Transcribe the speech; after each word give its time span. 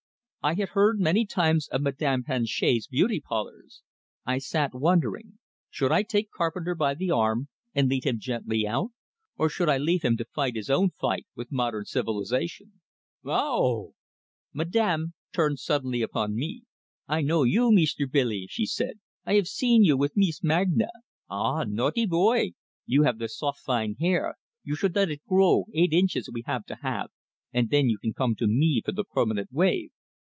I 0.43 0.55
had 0.55 0.69
heard 0.69 0.99
many 0.99 1.27
times 1.27 1.67
of 1.67 1.83
Madame 1.83 2.23
Planchet's 2.23 2.87
beauty 2.87 3.19
parlors. 3.19 3.83
I 4.25 4.39
sat, 4.39 4.73
wondering; 4.73 5.37
should 5.69 5.91
I 5.91 6.01
take 6.01 6.31
Carpenter 6.31 6.73
by 6.73 6.95
the 6.95 7.11
arm, 7.11 7.49
and 7.75 7.87
lead 7.87 8.05
him 8.07 8.17
gently 8.17 8.65
out? 8.65 8.89
Or 9.37 9.49
should 9.49 9.69
I 9.69 9.77
leave 9.77 10.01
him 10.01 10.17
to 10.17 10.25
fight 10.25 10.55
his 10.55 10.67
own 10.67 10.89
fight 10.99 11.27
with 11.35 11.51
modern 11.51 11.85
civilization? 11.85 12.81
"O 13.23 13.29
o 13.29 13.31
o 13.31 13.33
o 13.35 13.35
o 13.35 13.37
o 13.37 13.37
o 13.37 13.43
o 13.43 13.59
oh!" 13.89 13.93
Madame 14.51 15.13
turned 15.31 15.59
suddenly 15.59 16.01
upon 16.01 16.33
me. 16.35 16.63
"I 17.07 17.21
know 17.21 17.43
you, 17.43 17.71
Meester 17.71 18.07
Billee," 18.07 18.47
she 18.49 18.65
said. 18.65 18.99
"I 19.23 19.35
have 19.35 19.47
seen 19.47 19.83
you 19.83 19.95
with 19.95 20.17
Mees 20.17 20.39
Magna! 20.41 20.89
Ah, 21.29 21.65
naughtee 21.65 22.07
boy! 22.07 22.53
You 22.87 23.03
have 23.03 23.19
the 23.19 23.29
soft, 23.29 23.59
fine 23.59 23.93
hair 23.99 24.33
you 24.63 24.75
should 24.75 24.95
let 24.95 25.11
it 25.11 25.21
grow 25.27 25.65
eight 25.75 25.93
inches 25.93 26.31
we 26.33 26.41
have 26.47 26.65
to 26.65 26.77
have, 26.81 27.11
and 27.53 27.69
then 27.69 27.89
you 27.89 27.99
can 27.99 28.13
come 28.13 28.33
to 28.39 28.47
me 28.47 28.81
for 28.83 28.91
the 28.91 29.03
permanent 29.03 29.51
wave. 29.53 29.91